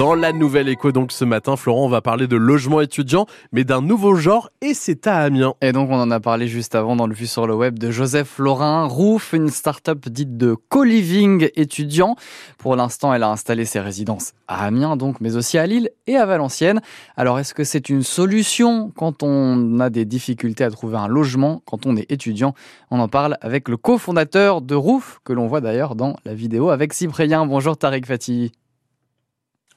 Dans 0.00 0.14
la 0.14 0.32
nouvelle 0.32 0.70
écho, 0.70 0.92
donc 0.92 1.12
ce 1.12 1.26
matin, 1.26 1.56
Florent, 1.56 1.84
on 1.84 1.90
va 1.90 2.00
parler 2.00 2.26
de 2.26 2.36
logement 2.36 2.80
étudiant, 2.80 3.26
mais 3.52 3.64
d'un 3.64 3.82
nouveau 3.82 4.14
genre, 4.14 4.48
et 4.62 4.72
c'est 4.72 5.06
à 5.06 5.18
Amiens. 5.18 5.52
Et 5.60 5.72
donc, 5.72 5.90
on 5.90 6.00
en 6.00 6.10
a 6.10 6.20
parlé 6.20 6.48
juste 6.48 6.74
avant 6.74 6.96
dans 6.96 7.06
le 7.06 7.12
Vue 7.12 7.26
sur 7.26 7.46
le 7.46 7.54
web 7.54 7.78
de 7.78 7.90
Joseph 7.90 8.38
Laurin, 8.38 8.86
Roof, 8.86 9.34
une 9.34 9.50
start-up 9.50 10.08
dite 10.08 10.38
de 10.38 10.56
co-living 10.70 11.50
étudiant. 11.54 12.16
Pour 12.56 12.76
l'instant, 12.76 13.12
elle 13.12 13.22
a 13.22 13.28
installé 13.28 13.66
ses 13.66 13.78
résidences 13.78 14.32
à 14.48 14.64
Amiens, 14.64 14.96
donc, 14.96 15.20
mais 15.20 15.36
aussi 15.36 15.58
à 15.58 15.66
Lille 15.66 15.90
et 16.06 16.16
à 16.16 16.24
Valenciennes. 16.24 16.80
Alors, 17.18 17.38
est-ce 17.38 17.52
que 17.52 17.64
c'est 17.64 17.90
une 17.90 18.02
solution 18.02 18.90
quand 18.96 19.22
on 19.22 19.80
a 19.80 19.90
des 19.90 20.06
difficultés 20.06 20.64
à 20.64 20.70
trouver 20.70 20.96
un 20.96 21.08
logement, 21.08 21.60
quand 21.66 21.84
on 21.84 21.94
est 21.98 22.10
étudiant? 22.10 22.54
On 22.90 23.00
en 23.00 23.08
parle 23.08 23.36
avec 23.42 23.68
le 23.68 23.76
cofondateur 23.76 24.62
de 24.62 24.74
Roof, 24.74 25.20
que 25.24 25.34
l'on 25.34 25.46
voit 25.46 25.60
d'ailleurs 25.60 25.94
dans 25.94 26.16
la 26.24 26.32
vidéo 26.32 26.70
avec 26.70 26.94
Cyprien. 26.94 27.44
Bonjour 27.44 27.76
Tariq 27.76 28.06
Fatih. 28.06 28.50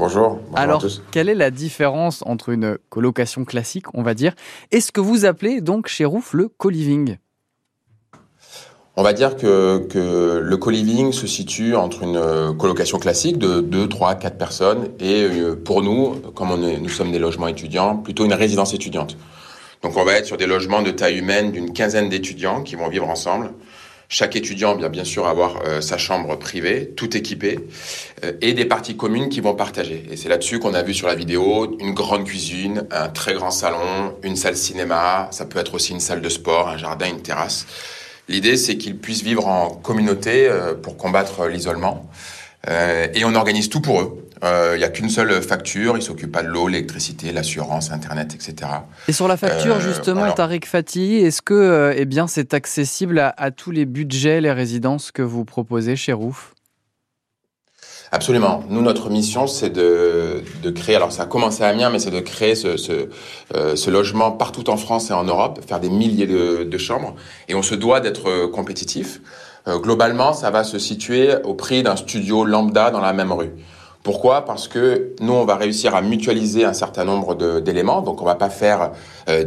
Bonjour. 0.00 0.38
bonjour 0.48 0.58
Alors, 0.58 0.82
quelle 1.10 1.28
est 1.28 1.34
la 1.34 1.50
différence 1.50 2.22
entre 2.24 2.48
une 2.48 2.78
colocation 2.88 3.44
classique, 3.44 3.84
on 3.92 4.02
va 4.02 4.14
dire, 4.14 4.34
et 4.72 4.80
ce 4.80 4.92
que 4.92 5.00
vous 5.02 5.26
appelez 5.26 5.60
donc 5.60 5.88
chez 5.88 6.06
Rouf 6.06 6.32
le 6.32 6.48
co-living? 6.48 7.18
On 8.96 9.02
va 9.02 9.12
dire 9.12 9.36
que, 9.36 9.86
que 9.90 10.40
le 10.42 10.56
co-living 10.56 11.12
se 11.12 11.26
situe 11.26 11.76
entre 11.76 12.02
une 12.02 12.56
colocation 12.56 12.98
classique 12.98 13.36
de 13.36 13.60
2, 13.60 13.88
3, 13.88 14.14
4 14.14 14.38
personnes 14.38 14.88
et 14.98 15.24
euh, 15.24 15.54
pour 15.54 15.82
nous, 15.82 16.14
comme 16.34 16.50
on 16.50 16.66
est, 16.66 16.78
nous 16.78 16.88
sommes 16.88 17.12
des 17.12 17.18
logements 17.18 17.48
étudiants, 17.48 17.98
plutôt 17.98 18.24
une 18.24 18.32
résidence 18.32 18.72
étudiante. 18.72 19.18
Donc 19.82 19.98
on 19.98 20.04
va 20.04 20.14
être 20.14 20.26
sur 20.26 20.38
des 20.38 20.46
logements 20.46 20.80
de 20.80 20.92
taille 20.92 21.18
humaine 21.18 21.52
d'une 21.52 21.74
quinzaine 21.74 22.08
d'étudiants 22.08 22.62
qui 22.62 22.74
vont 22.74 22.88
vivre 22.88 23.08
ensemble 23.08 23.50
chaque 24.10 24.34
étudiant 24.34 24.74
va 24.74 24.88
bien 24.88 25.04
sûr 25.04 25.28
avoir 25.28 25.62
euh, 25.64 25.80
sa 25.80 25.96
chambre 25.96 26.36
privée, 26.36 26.90
tout 26.96 27.16
équipée, 27.16 27.60
euh, 28.24 28.32
et 28.40 28.52
des 28.54 28.64
parties 28.64 28.96
communes 28.96 29.28
qui 29.28 29.40
vont 29.40 29.54
partager. 29.54 30.04
Et 30.10 30.16
c'est 30.16 30.28
là-dessus 30.28 30.58
qu'on 30.58 30.74
a 30.74 30.82
vu 30.82 30.92
sur 30.92 31.06
la 31.06 31.14
vidéo 31.14 31.76
une 31.78 31.94
grande 31.94 32.24
cuisine, 32.24 32.86
un 32.90 33.08
très 33.08 33.34
grand 33.34 33.52
salon, 33.52 34.16
une 34.24 34.34
salle 34.34 34.56
cinéma, 34.56 35.28
ça 35.30 35.44
peut 35.46 35.60
être 35.60 35.74
aussi 35.74 35.92
une 35.92 36.00
salle 36.00 36.20
de 36.20 36.28
sport, 36.28 36.68
un 36.68 36.76
jardin, 36.76 37.06
une 37.08 37.22
terrasse. 37.22 37.66
L'idée, 38.28 38.56
c'est 38.56 38.76
qu'ils 38.76 38.98
puissent 38.98 39.22
vivre 39.22 39.46
en 39.46 39.70
communauté 39.70 40.48
euh, 40.48 40.74
pour 40.74 40.96
combattre 40.96 41.46
l'isolement. 41.46 42.10
et 42.68 43.24
on 43.24 43.34
organise 43.36 43.70
tout 43.70 43.80
pour 43.80 44.00
eux. 44.00 44.29
Il 44.42 44.46
euh, 44.46 44.78
n'y 44.78 44.84
a 44.84 44.88
qu'une 44.88 45.10
seule 45.10 45.42
facture, 45.42 45.98
il 45.98 46.02
s'occupe 46.02 46.32
pas 46.32 46.42
de 46.42 46.48
l'eau, 46.48 46.66
l'électricité, 46.66 47.30
l'assurance, 47.30 47.90
Internet, 47.90 48.34
etc. 48.34 48.70
Et 49.06 49.12
sur 49.12 49.28
la 49.28 49.36
facture, 49.36 49.76
euh, 49.76 49.80
justement, 49.80 50.22
alors... 50.22 50.34
Tariq 50.34 50.66
Fatih, 50.66 51.16
est-ce 51.16 51.42
que 51.42 51.52
euh, 51.52 51.94
eh 51.94 52.06
bien, 52.06 52.26
c'est 52.26 52.54
accessible 52.54 53.18
à, 53.18 53.34
à, 53.36 53.50
tous 53.50 53.70
les 53.70 53.84
budgets, 53.84 54.40
les 54.40 54.52
résidences 54.52 55.12
que 55.12 55.20
vous 55.20 55.44
proposez 55.44 55.94
chez 55.94 56.14
Rouf? 56.14 56.54
Absolument. 58.12 58.64
Nous, 58.70 58.80
notre 58.80 59.10
mission, 59.10 59.46
c'est 59.46 59.68
de, 59.68 60.42
de, 60.62 60.70
créer, 60.70 60.96
alors 60.96 61.12
ça 61.12 61.24
a 61.24 61.26
commencé 61.26 61.62
à 61.62 61.68
Amiens, 61.68 61.90
mais 61.90 61.98
c'est 61.98 62.10
de 62.10 62.20
créer 62.20 62.54
ce, 62.54 62.78
ce, 62.78 63.10
euh, 63.54 63.76
ce, 63.76 63.90
logement 63.90 64.32
partout 64.32 64.70
en 64.70 64.78
France 64.78 65.10
et 65.10 65.12
en 65.12 65.24
Europe, 65.24 65.60
faire 65.68 65.80
des 65.80 65.90
milliers 65.90 66.26
de, 66.26 66.64
de 66.64 66.78
chambres, 66.78 67.14
et 67.48 67.54
on 67.54 67.62
se 67.62 67.74
doit 67.74 68.00
d'être 68.00 68.46
compétitif. 68.46 69.20
Globalement, 69.68 70.32
ça 70.32 70.50
va 70.50 70.64
se 70.64 70.78
situer 70.78 71.34
au 71.44 71.52
prix 71.52 71.82
d'un 71.82 71.94
studio 71.94 72.46
lambda 72.46 72.90
dans 72.90 73.02
la 73.02 73.12
même 73.12 73.30
rue. 73.30 73.50
Pourquoi? 74.02 74.44
Parce 74.44 74.66
que 74.66 75.14
nous, 75.20 75.32
on 75.32 75.44
va 75.44 75.56
réussir 75.56 75.94
à 75.94 76.00
mutualiser 76.00 76.64
un 76.64 76.72
certain 76.72 77.04
nombre 77.04 77.60
d'éléments. 77.60 78.00
Donc, 78.00 78.22
on 78.22 78.24
va 78.24 78.34
pas 78.34 78.48
faire, 78.48 78.92
euh, 79.28 79.44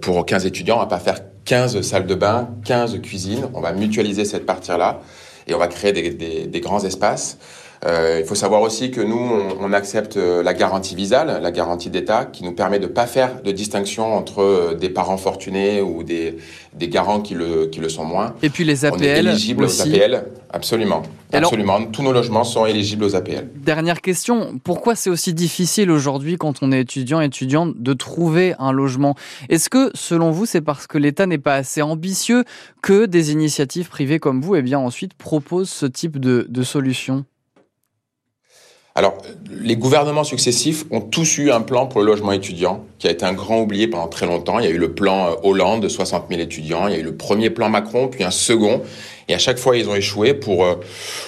pour 0.00 0.24
15 0.26 0.44
étudiants, 0.44 0.76
on 0.76 0.80
va 0.80 0.86
pas 0.86 0.98
faire 0.98 1.20
15 1.44 1.80
salles 1.80 2.06
de 2.06 2.14
bain, 2.14 2.48
15 2.64 3.00
cuisines. 3.00 3.48
On 3.54 3.60
va 3.60 3.72
mutualiser 3.72 4.24
cette 4.24 4.44
partie-là 4.44 5.00
et 5.46 5.54
on 5.54 5.58
va 5.58 5.68
créer 5.68 5.92
des, 5.92 6.10
des, 6.10 6.46
des 6.46 6.60
grands 6.60 6.84
espaces. 6.84 7.38
Euh, 7.84 8.18
il 8.20 8.26
faut 8.26 8.34
savoir 8.34 8.62
aussi 8.62 8.90
que 8.90 9.00
nous, 9.00 9.18
on, 9.18 9.56
on, 9.60 9.72
accepte 9.72 10.16
la 10.16 10.54
garantie 10.54 10.94
visale, 10.94 11.40
la 11.42 11.50
garantie 11.50 11.90
d'État, 11.90 12.24
qui 12.24 12.44
nous 12.44 12.52
permet 12.52 12.78
de 12.78 12.86
pas 12.86 13.06
faire 13.06 13.42
de 13.42 13.52
distinction 13.52 14.14
entre 14.14 14.42
euh, 14.42 14.74
des 14.74 14.88
parents 14.88 15.16
fortunés 15.16 15.82
ou 15.82 16.02
des, 16.02 16.38
des 16.74 16.88
garants 16.88 17.20
qui 17.20 17.34
le, 17.34 17.66
qui 17.66 17.80
le 17.80 17.88
sont 17.88 18.04
moins. 18.04 18.34
Et 18.42 18.50
puis 18.50 18.64
les 18.64 18.84
APL 18.84 18.98
On 18.98 19.02
est 19.02 19.18
éligible 19.18 19.64
aussi. 19.64 19.82
aux 19.82 19.94
APL, 19.94 20.24
absolument. 20.50 21.02
Alors, 21.32 21.48
absolument. 21.48 21.84
Tous 21.86 22.02
nos 22.02 22.12
logements 22.12 22.44
sont 22.44 22.66
éligibles 22.66 23.04
aux 23.04 23.16
APL. 23.16 23.48
Dernière 23.56 24.00
question, 24.00 24.58
pourquoi 24.62 24.94
c'est 24.94 25.10
aussi 25.10 25.34
difficile 25.34 25.90
aujourd'hui 25.90 26.36
quand 26.36 26.62
on 26.62 26.72
est 26.72 26.80
étudiant 26.80 27.20
étudiante 27.20 27.74
de 27.76 27.92
trouver 27.92 28.54
un 28.58 28.72
logement? 28.72 29.14
Est-ce 29.48 29.68
que 29.68 29.90
selon 29.94 30.30
vous 30.30 30.46
c'est 30.46 30.60
parce 30.60 30.86
que 30.86 30.98
l'État 30.98 31.26
n'est 31.26 31.38
pas 31.38 31.54
assez 31.54 31.82
ambitieux 31.82 32.44
que 32.82 33.06
des 33.06 33.32
initiatives 33.32 33.88
privées 33.88 34.18
comme 34.18 34.40
vous 34.40 34.56
eh 34.56 34.62
bien 34.62 34.78
ensuite 34.78 35.14
proposent 35.14 35.70
ce 35.70 35.86
type 35.86 36.18
de, 36.18 36.46
de 36.48 36.62
solution? 36.62 37.24
Alors, 38.96 39.18
les 39.50 39.74
gouvernements 39.76 40.22
successifs 40.22 40.84
ont 40.92 41.00
tous 41.00 41.38
eu 41.38 41.50
un 41.50 41.62
plan 41.62 41.86
pour 41.86 42.00
le 42.00 42.06
logement 42.06 42.30
étudiant, 42.30 42.84
qui 43.00 43.08
a 43.08 43.10
été 43.10 43.24
un 43.24 43.32
grand 43.32 43.60
oublié 43.60 43.88
pendant 43.88 44.06
très 44.06 44.24
longtemps. 44.24 44.60
Il 44.60 44.64
y 44.64 44.68
a 44.68 44.70
eu 44.70 44.78
le 44.78 44.94
plan 44.94 45.26
euh, 45.26 45.34
Hollande 45.42 45.82
de 45.82 45.88
60 45.88 46.26
000 46.28 46.40
étudiants, 46.40 46.86
il 46.86 46.92
y 46.92 46.96
a 46.96 47.00
eu 47.00 47.02
le 47.02 47.16
premier 47.16 47.50
plan 47.50 47.68
Macron, 47.68 48.06
puis 48.06 48.22
un 48.22 48.30
second. 48.30 48.82
Et 49.28 49.34
à 49.34 49.38
chaque 49.38 49.58
fois, 49.58 49.76
ils 49.76 49.88
ont 49.88 49.96
échoué 49.96 50.32
pour, 50.32 50.64
euh, 50.64 50.76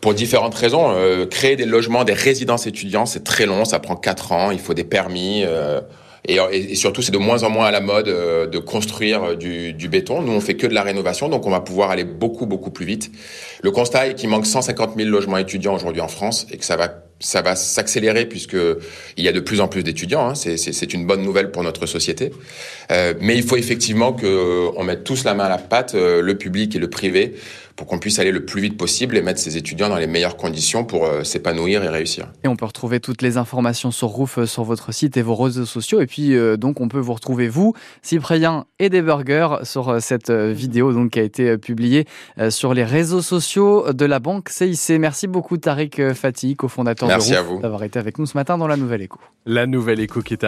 pour 0.00 0.14
différentes 0.14 0.54
raisons. 0.54 0.90
Euh, 0.90 1.26
créer 1.26 1.56
des 1.56 1.66
logements, 1.66 2.04
des 2.04 2.14
résidences 2.14 2.66
étudiants, 2.66 3.04
c'est 3.04 3.24
très 3.24 3.44
long, 3.44 3.66
ça 3.66 3.78
prend 3.78 3.96
quatre 3.96 4.32
ans, 4.32 4.50
il 4.52 4.58
faut 4.58 4.74
des 4.74 4.84
permis. 4.84 5.42
Euh, 5.44 5.82
et, 6.26 6.36
et, 6.36 6.74
surtout, 6.74 7.02
c'est 7.02 7.12
de 7.12 7.18
moins 7.18 7.42
en 7.42 7.50
moins 7.50 7.66
à 7.66 7.70
la 7.70 7.80
mode 7.80 8.08
euh, 8.08 8.46
de 8.46 8.58
construire 8.58 9.36
du, 9.36 9.72
du, 9.72 9.88
béton. 9.88 10.22
Nous, 10.22 10.32
on 10.32 10.40
fait 10.40 10.54
que 10.54 10.66
de 10.66 10.74
la 10.74 10.82
rénovation, 10.82 11.28
donc 11.28 11.46
on 11.46 11.50
va 11.50 11.60
pouvoir 11.60 11.90
aller 11.90 12.04
beaucoup, 12.04 12.46
beaucoup 12.46 12.70
plus 12.70 12.84
vite. 12.84 13.10
Le 13.62 13.70
constat 13.70 14.08
est 14.08 14.14
qu'il 14.14 14.28
manque 14.28 14.46
150 14.46 14.96
000 14.96 15.08
logements 15.08 15.38
étudiants 15.38 15.74
aujourd'hui 15.74 16.02
en 16.02 16.08
France 16.08 16.46
et 16.50 16.58
que 16.58 16.64
ça 16.64 16.76
va 16.76 16.88
ça 17.20 17.42
va 17.42 17.54
s'accélérer 17.54 18.24
puisque 18.24 18.56
il 19.16 19.24
y 19.24 19.28
a 19.28 19.32
de 19.32 19.40
plus 19.40 19.60
en 19.60 19.68
plus 19.68 19.84
d'étudiants. 19.84 20.30
Hein. 20.30 20.34
C'est 20.34 20.94
une 20.94 21.06
bonne 21.06 21.22
nouvelle 21.22 21.50
pour 21.50 21.62
notre 21.62 21.86
société. 21.86 22.32
Euh, 22.90 23.14
mais 23.20 23.36
il 23.36 23.42
faut 23.42 23.56
effectivement 23.56 24.12
qu'on 24.12 24.82
mette 24.82 25.04
tous 25.04 25.24
la 25.24 25.34
main 25.34 25.44
à 25.44 25.48
la 25.50 25.58
pâte, 25.58 25.94
euh, 25.94 26.22
le 26.22 26.36
public 26.36 26.74
et 26.74 26.78
le 26.78 26.88
privé, 26.88 27.34
pour 27.80 27.86
qu'on 27.86 27.98
puisse 27.98 28.18
aller 28.18 28.30
le 28.30 28.44
plus 28.44 28.60
vite 28.60 28.76
possible 28.76 29.16
et 29.16 29.22
mettre 29.22 29.40
ces 29.40 29.56
étudiants 29.56 29.88
dans 29.88 29.96
les 29.96 30.06
meilleures 30.06 30.36
conditions 30.36 30.84
pour 30.84 31.06
euh, 31.06 31.24
s'épanouir 31.24 31.82
et 31.82 31.88
réussir. 31.88 32.26
Et 32.44 32.48
on 32.48 32.54
peut 32.54 32.66
retrouver 32.66 33.00
toutes 33.00 33.22
les 33.22 33.38
informations 33.38 33.90
sur 33.90 34.08
Roof 34.08 34.36
euh, 34.36 34.44
sur 34.44 34.64
votre 34.64 34.92
site 34.92 35.16
et 35.16 35.22
vos 35.22 35.34
réseaux 35.34 35.64
sociaux. 35.64 36.02
Et 36.02 36.06
puis 36.06 36.34
euh, 36.34 36.58
donc 36.58 36.82
on 36.82 36.88
peut 36.88 36.98
vous 36.98 37.14
retrouver 37.14 37.48
vous, 37.48 37.72
Cyprien 38.02 38.66
et 38.80 38.90
des 38.90 39.00
burgers 39.00 39.60
sur 39.62 39.98
cette 40.02 40.30
vidéo 40.30 40.92
donc 40.92 41.12
qui 41.12 41.20
a 41.20 41.22
été 41.22 41.56
publiée 41.56 42.06
sur 42.50 42.74
les 42.74 42.84
réseaux 42.84 43.22
sociaux 43.22 43.94
de 43.94 44.04
la 44.04 44.18
banque 44.18 44.50
CIC. 44.50 44.98
Merci 44.98 45.26
beaucoup 45.26 45.56
Tariq 45.56 46.12
Fatih, 46.12 46.56
cofondateur 46.56 47.08
Merci 47.08 47.32
de 47.32 47.38
Roof, 47.38 47.62
d'avoir 47.62 47.82
été 47.84 47.98
avec 47.98 48.18
nous 48.18 48.26
ce 48.26 48.36
matin 48.36 48.58
dans 48.58 48.66
la 48.66 48.76
Nouvelle 48.76 49.00
Écho. 49.00 49.20
La 49.46 49.66
Nouvelle 49.66 50.00
Écho 50.00 50.20
qui 50.20 50.34
est 50.34 50.44